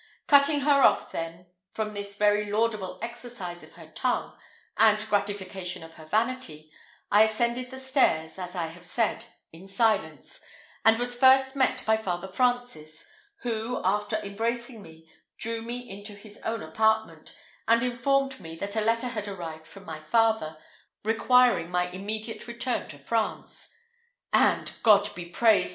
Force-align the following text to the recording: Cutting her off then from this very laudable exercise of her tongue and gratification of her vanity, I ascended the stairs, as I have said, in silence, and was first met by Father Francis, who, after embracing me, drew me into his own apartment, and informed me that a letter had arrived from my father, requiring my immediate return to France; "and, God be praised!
Cutting 0.25 0.61
her 0.61 0.81
off 0.81 1.11
then 1.11 1.45
from 1.73 1.93
this 1.93 2.15
very 2.15 2.51
laudable 2.51 2.97
exercise 3.03 3.61
of 3.61 3.73
her 3.73 3.85
tongue 3.85 4.35
and 4.75 4.97
gratification 5.09 5.83
of 5.83 5.93
her 5.93 6.05
vanity, 6.05 6.71
I 7.11 7.21
ascended 7.25 7.69
the 7.69 7.77
stairs, 7.77 8.39
as 8.39 8.55
I 8.55 8.65
have 8.69 8.83
said, 8.83 9.25
in 9.53 9.67
silence, 9.67 10.39
and 10.83 10.97
was 10.97 11.13
first 11.13 11.55
met 11.55 11.85
by 11.85 11.97
Father 11.97 12.27
Francis, 12.27 13.05
who, 13.41 13.79
after 13.83 14.15
embracing 14.23 14.81
me, 14.81 15.07
drew 15.37 15.61
me 15.61 15.87
into 15.87 16.15
his 16.15 16.39
own 16.43 16.63
apartment, 16.63 17.35
and 17.67 17.83
informed 17.83 18.39
me 18.39 18.55
that 18.55 18.75
a 18.75 18.81
letter 18.81 19.09
had 19.09 19.27
arrived 19.27 19.67
from 19.67 19.85
my 19.85 19.99
father, 19.99 20.57
requiring 21.03 21.69
my 21.69 21.87
immediate 21.91 22.47
return 22.47 22.87
to 22.87 22.97
France; 22.97 23.71
"and, 24.33 24.71
God 24.81 25.13
be 25.13 25.25
praised! 25.25 25.69